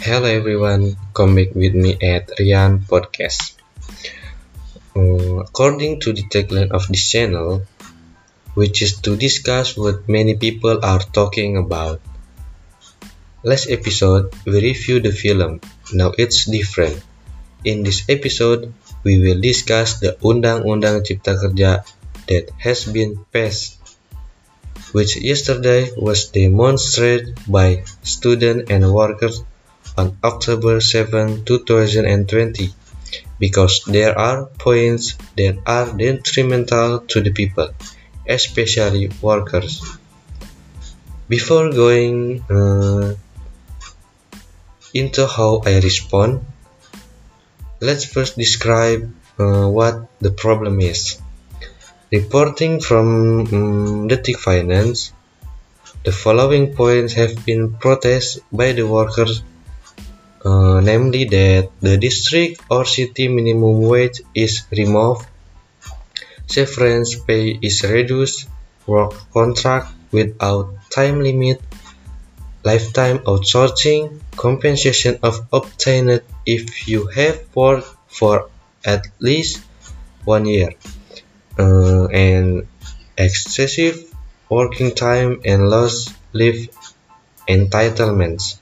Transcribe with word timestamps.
Hello 0.00 0.24
everyone, 0.24 0.96
come 1.12 1.34
back 1.36 1.52
with 1.54 1.74
me 1.74 1.92
at 2.00 2.32
Rian 2.40 2.80
Podcast. 2.88 3.52
Uh, 4.96 5.44
according 5.44 6.00
to 6.00 6.14
the 6.14 6.22
tagline 6.24 6.70
of 6.72 6.88
this 6.88 7.04
channel, 7.10 7.68
which 8.54 8.80
is 8.80 8.96
to 9.02 9.14
discuss 9.14 9.76
what 9.76 10.08
many 10.08 10.36
people 10.36 10.82
are 10.82 11.00
talking 11.00 11.58
about. 11.58 12.00
Last 13.44 13.68
episode, 13.68 14.32
we 14.46 14.62
reviewed 14.72 15.02
the 15.02 15.12
film. 15.12 15.60
Now 15.92 16.12
it's 16.16 16.46
different. 16.46 17.04
In 17.62 17.82
this 17.82 18.08
episode, 18.08 18.72
we 19.04 19.20
will 19.20 19.38
discuss 19.38 20.00
the 20.00 20.16
Undang-Undang 20.24 21.04
Cipta 21.04 21.36
Kerja 21.36 21.84
that 22.26 22.48
has 22.56 22.86
been 22.86 23.20
passed 23.30 23.76
which 24.92 25.20
yesterday 25.20 25.90
was 25.94 26.30
demonstrated 26.32 27.38
by 27.46 27.84
students 28.02 28.70
and 28.70 28.82
workers 28.92 29.44
on 30.00 30.16
October 30.24 30.80
7, 30.80 31.44
2020, 31.44 32.72
because 33.38 33.84
there 33.84 34.18
are 34.18 34.46
points 34.46 35.16
that 35.36 35.58
are 35.66 35.88
detrimental 35.92 37.00
to 37.12 37.20
the 37.20 37.32
people, 37.40 37.68
especially 38.26 39.10
workers. 39.20 39.72
Before 41.28 41.70
going 41.70 42.42
uh, 42.50 43.14
into 44.94 45.26
how 45.26 45.62
I 45.64 45.78
respond, 45.80 46.44
let's 47.80 48.04
first 48.04 48.36
describe 48.36 49.02
uh, 49.38 49.68
what 49.68 49.94
the 50.20 50.32
problem 50.32 50.80
is. 50.80 51.20
Reporting 52.10 52.80
from 52.80 53.06
um, 53.40 54.08
Detik 54.08 54.36
Finance, 54.36 55.12
the 56.04 56.12
following 56.12 56.74
points 56.74 57.12
have 57.14 57.44
been 57.46 57.74
protested 57.74 58.42
by 58.50 58.72
the 58.72 58.86
workers, 58.86 59.42
uh, 60.44 60.80
namely 60.80 61.24
that 61.24 61.70
the 61.80 61.98
district 61.98 62.62
or 62.70 62.84
city 62.84 63.28
minimum 63.28 63.82
wage 63.82 64.20
is 64.34 64.64
removed, 64.70 65.26
severance 66.46 67.16
pay 67.16 67.58
is 67.60 67.82
reduced, 67.82 68.48
work 68.86 69.12
contract 69.32 69.92
without 70.12 70.74
time 70.90 71.20
limit, 71.20 71.60
lifetime 72.64 73.18
outsourcing, 73.20 74.20
compensation 74.36 75.18
of 75.22 75.46
obtained 75.52 76.22
if 76.46 76.88
you 76.88 77.06
have 77.06 77.44
worked 77.54 77.88
for 78.08 78.48
at 78.84 79.06
least 79.18 79.62
one 80.24 80.46
year. 80.46 80.72
Uh, 81.58 82.06
and 82.06 82.66
excessive 83.18 84.10
working 84.48 84.94
time 84.94 85.40
and 85.44 85.68
lost 85.68 86.14
leave 86.32 86.70
entitlements. 87.46 88.59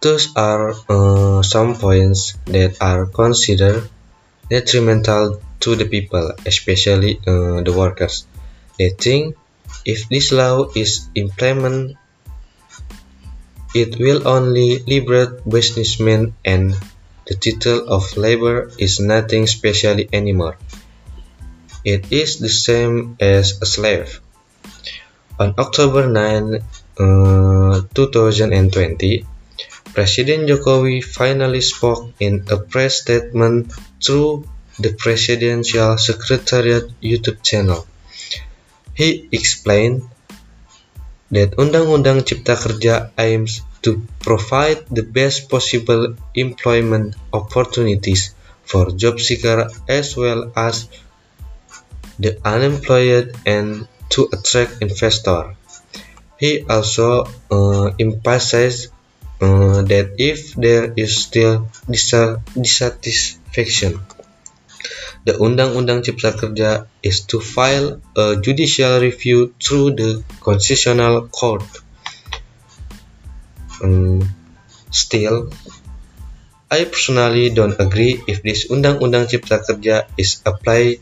Those 0.00 0.30
are 0.36 0.74
uh, 0.88 1.42
some 1.42 1.74
points 1.74 2.38
that 2.46 2.78
are 2.80 3.06
considered 3.06 3.90
detrimental 4.48 5.42
to 5.60 5.74
the 5.74 5.86
people, 5.86 6.32
especially 6.46 7.18
uh, 7.26 7.62
the 7.66 7.74
workers. 7.76 8.26
They 8.78 8.90
think 8.90 9.36
if 9.84 10.08
this 10.08 10.30
law 10.30 10.70
is 10.74 11.08
implemented, 11.14 11.98
it 13.74 13.98
will 13.98 14.26
only 14.26 14.78
liberate 14.86 15.42
businessmen 15.48 16.34
and 16.44 16.76
the 17.26 17.34
title 17.34 17.88
of 17.88 18.16
labor 18.16 18.70
is 18.78 19.00
nothing 19.00 19.46
special 19.46 19.98
anymore. 20.12 20.56
It 21.84 22.12
is 22.12 22.38
the 22.38 22.48
same 22.48 23.16
as 23.20 23.60
a 23.60 23.66
slave. 23.66 24.20
On 25.38 25.54
October 25.58 26.08
9, 26.08 26.62
uh, 26.98 27.82
2020, 27.94 29.26
President 29.98 30.46
Jokowi 30.46 31.02
finally 31.02 31.60
spoke 31.60 32.14
in 32.22 32.46
a 32.54 32.56
press 32.56 33.02
statement 33.02 33.74
through 33.98 34.46
the 34.78 34.94
Presidential 34.94 35.98
Secretariat 35.98 36.86
YouTube 37.02 37.42
channel. 37.42 37.82
He 38.94 39.26
explained 39.34 40.06
that 41.34 41.58
Undang-Undang 41.58 42.22
Cipta 42.22 42.54
Kerja 42.54 43.10
aims 43.18 43.66
to 43.82 44.06
provide 44.22 44.86
the 44.86 45.02
best 45.02 45.50
possible 45.50 46.14
employment 46.30 47.18
opportunities 47.34 48.38
for 48.62 48.94
job 48.94 49.18
seekers 49.18 49.82
as 49.88 50.14
well 50.14 50.52
as 50.54 50.86
the 52.22 52.38
unemployed 52.46 53.34
and 53.42 53.88
to 54.14 54.30
attract 54.30 54.78
investors. 54.78 55.58
He 56.38 56.62
also 56.70 57.26
uh, 57.50 57.90
emphasized 57.98 58.94
uh, 59.40 59.82
that 59.82 60.14
if 60.18 60.54
there 60.54 60.92
is 60.96 61.16
still 61.16 61.68
dissatisfaction, 61.88 64.00
the 65.24 65.38
Undang-Undang 65.38 66.02
Cipta 66.02 66.32
Kerja 66.32 66.86
is 67.02 67.20
to 67.28 67.40
file 67.40 68.00
a 68.16 68.36
judicial 68.40 69.00
review 69.00 69.54
through 69.62 69.94
the 69.94 70.24
Constitutional 70.40 71.28
Court. 71.28 71.62
Um, 73.82 74.22
still, 74.90 75.50
I 76.70 76.84
personally 76.84 77.50
don't 77.50 77.78
agree 77.78 78.22
if 78.26 78.42
this 78.42 78.70
Undang-Undang 78.70 79.26
Cipta 79.26 79.64
Kerja 79.64 80.06
is 80.16 80.42
applied 80.44 81.00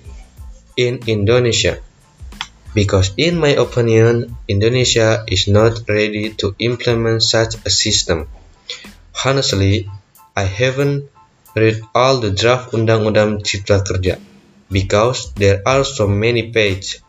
in 0.77 1.01
Indonesia 1.07 1.81
because 2.77 3.17
in 3.17 3.41
my 3.41 3.57
opinion 3.57 4.37
Indonesia 4.55 5.25
is 5.27 5.49
not 5.49 5.89
ready 5.89 6.37
to 6.37 6.55
implement 6.61 7.25
such 7.25 7.57
a 7.65 7.71
system. 7.73 8.29
Honestly, 9.25 9.89
I 10.37 10.45
haven't 10.45 11.09
read 11.57 11.81
all 11.97 12.21
the 12.21 12.37
draft 12.37 12.77
Undang-Undang 12.77 13.41
Cipta 13.49 13.81
Kerja 13.81 14.21
because 14.69 15.33
there 15.41 15.65
are 15.65 15.85
so 15.89 16.05
many 16.07 16.53
pages. 16.53 17.01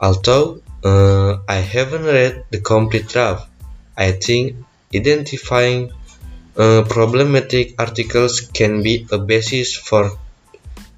Although 0.00 0.64
uh, 0.82 1.44
I 1.46 1.60
haven't 1.60 2.08
read 2.08 2.48
the 2.48 2.64
complete 2.64 3.12
draft, 3.12 3.52
I 3.92 4.16
think 4.16 4.64
identifying 4.96 5.92
uh, 6.56 6.88
problematic 6.88 7.76
articles 7.78 8.40
can 8.40 8.82
be 8.82 9.06
a 9.12 9.18
basis 9.18 9.76
for 9.76 10.16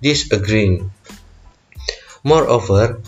disagreeing. 0.00 0.94
Moreover, 2.22 3.02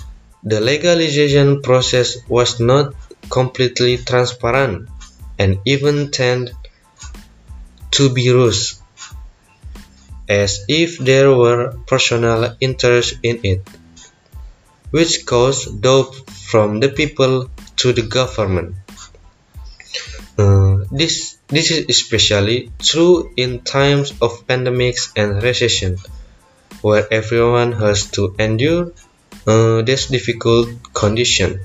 the 0.47 0.61
legalization 0.61 1.61
process 1.61 2.19
was 2.29 2.61
not 2.61 2.95
completely 3.29 3.99
transparent 3.99 4.89
and 5.41 5.59
even 5.65 6.12
tended 6.12 6.55
to 7.91 8.15
be 8.15 8.31
rushed, 8.31 8.79
as 10.29 10.65
if 10.69 10.99
there 10.99 11.34
were 11.34 11.75
personal 11.87 12.57
interests 12.61 13.19
in 13.25 13.41
it, 13.43 13.62
which 14.93 15.27
caused 15.27 15.83
doubt 15.83 16.15
from 16.31 16.78
the 16.78 16.91
people 16.91 17.51
to 17.75 17.93
the 17.93 18.03
government. 18.03 18.77
Uh, 20.39 20.84
this, 20.93 21.39
this 21.49 21.73
is 21.73 21.87
especially 21.89 22.71
true 22.78 23.33
in 23.37 23.63
times 23.63 24.13
of 24.23 24.47
pandemics 24.47 25.11
and 25.17 25.43
recession, 25.43 25.97
where 26.83 27.07
everyone 27.13 27.73
has 27.73 28.11
to 28.13 28.37
endure 28.39 28.93
uh, 29.47 29.83
this 29.83 30.07
difficult 30.07 30.69
condition 30.93 31.61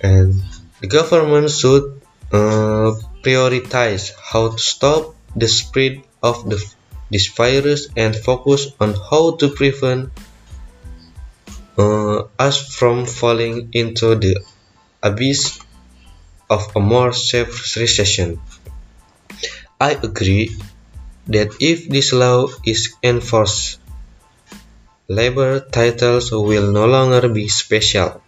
and 0.00 0.42
the 0.80 0.86
government 0.86 1.50
should 1.50 2.00
uh, 2.32 2.92
prioritize 3.22 4.12
how 4.20 4.50
to 4.50 4.58
stop 4.58 5.14
the 5.34 5.48
spread 5.48 6.02
of 6.22 6.48
the, 6.48 6.58
this 7.10 7.28
virus 7.28 7.88
and 7.96 8.14
focus 8.14 8.68
on 8.80 8.94
how 8.94 9.36
to 9.36 9.48
prevent 9.48 10.10
uh, 11.78 12.24
us 12.38 12.74
from 12.74 13.06
falling 13.06 13.70
into 13.72 14.14
the 14.14 14.42
abyss 15.02 15.60
of 16.48 16.62
a 16.76 16.80
more 16.80 17.12
safe 17.12 17.76
recession. 17.76 18.40
I 19.80 19.92
agree 19.92 20.56
that 21.26 21.56
if 21.60 21.88
this 21.88 22.12
law 22.12 22.48
is 22.64 22.94
enforced 23.02 23.80
Labor 25.08 25.60
titles 25.60 26.32
will 26.32 26.72
no 26.72 26.86
longer 26.86 27.28
be 27.28 27.46
special. 27.46 28.20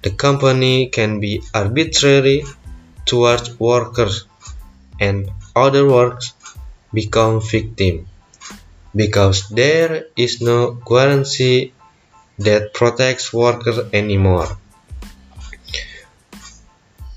The 0.00 0.10
company 0.10 0.88
can 0.88 1.20
be 1.20 1.42
arbitrary 1.52 2.44
towards 3.04 3.60
workers 3.60 4.24
and 4.98 5.30
other 5.54 5.86
workers 5.86 6.32
become 6.94 7.42
victim 7.42 8.08
because 8.96 9.50
there 9.50 10.06
is 10.16 10.40
no 10.40 10.72
guarantee 10.72 11.74
that 12.38 12.72
protects 12.72 13.30
workers 13.32 13.78
anymore. 13.92 14.56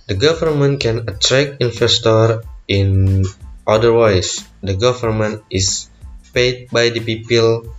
The 0.08 0.16
government 0.16 0.82
can 0.82 1.08
attract 1.08 1.62
investors 1.62 2.44
in 2.68 3.24
other 3.66 3.94
ways. 3.94 4.44
The 4.62 4.76
government 4.76 5.44
is 5.50 5.88
paid 6.34 6.70
by 6.70 6.90
the 6.90 7.00
people 7.00 7.74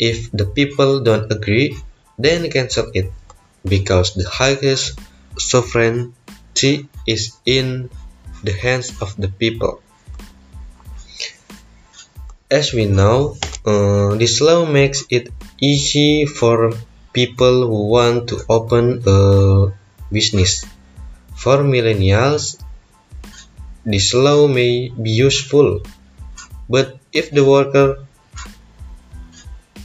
if 0.00 0.32
the 0.32 0.48
people 0.48 1.04
don't 1.04 1.30
agree, 1.30 1.76
then 2.16 2.48
cancel 2.48 2.88
it, 2.96 3.12
because 3.62 4.16
the 4.16 4.24
highest 4.24 4.98
sovereignty 5.36 6.88
is 7.06 7.36
in 7.44 7.92
the 8.42 8.56
hands 8.56 8.96
of 9.04 9.12
the 9.20 9.28
people. 9.28 9.84
As 12.50 12.72
we 12.72 12.88
know, 12.88 13.36
uh, 13.68 14.16
this 14.16 14.40
law 14.40 14.64
makes 14.64 15.04
it 15.12 15.28
easy 15.60 16.24
for 16.24 16.72
people 17.12 17.68
who 17.68 17.92
want 17.92 18.32
to 18.32 18.40
open 18.48 19.04
a 19.06 19.70
business. 20.10 20.64
For 21.36 21.60
millennials, 21.60 22.58
this 23.84 24.12
law 24.12 24.48
may 24.48 24.88
be 24.88 25.10
useful, 25.10 25.84
but 26.68 26.98
if 27.12 27.30
the 27.30 27.44
worker 27.44 28.06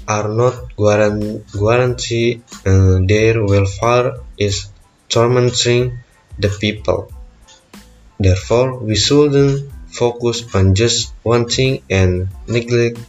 are 0.07 0.27
not 0.27 0.75
guaranteed 0.77 2.43
uh, 2.65 2.99
their 3.05 3.43
welfare 3.43 4.21
is 4.37 4.67
tormenting 5.09 5.99
the 6.37 6.49
people. 6.49 7.11
Therefore, 8.19 8.79
we 8.79 8.95
shouldn't 8.95 9.71
focus 9.91 10.43
on 10.55 10.75
just 10.75 11.13
one 11.23 11.47
thing 11.47 11.83
and 11.89 12.29
neglect 12.47 12.99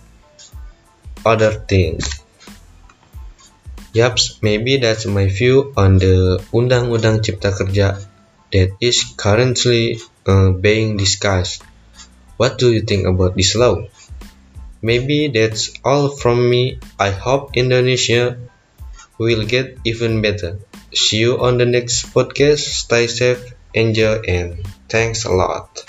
other 1.25 1.53
things. 1.53 2.23
Yaps, 3.93 4.39
maybe 4.43 4.77
that's 4.77 5.07
my 5.07 5.27
view 5.27 5.73
on 5.77 5.99
the 5.99 6.43
Undang-Undang 6.53 7.25
Cipta 7.25 7.51
Kerja 7.51 8.05
that 8.53 8.71
is 8.81 9.05
currently 9.17 9.99
uh, 10.27 10.51
being 10.51 10.97
discussed. 10.97 11.63
What 12.37 12.59
do 12.59 12.73
you 12.73 12.83
think 12.83 13.07
about 13.07 13.35
this 13.35 13.57
law? 13.57 13.89
Maybe 14.87 15.19
that's 15.35 15.75
all 15.83 16.07
from 16.23 16.49
me. 16.49 16.79
I 16.99 17.11
hope 17.11 17.57
Indonesia 17.59 18.39
will 19.19 19.45
get 19.45 19.79
even 19.85 20.23
better. 20.23 20.61
See 20.95 21.19
you 21.27 21.43
on 21.43 21.59
the 21.59 21.67
next 21.67 22.15
podcast. 22.15 22.63
Stay 22.85 23.07
safe, 23.09 23.43
enjoy, 23.75 24.23
and 24.39 24.63
thanks 24.89 25.25
a 25.25 25.33
lot. 25.33 25.83